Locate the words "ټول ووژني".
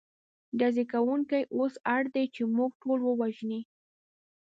2.81-3.61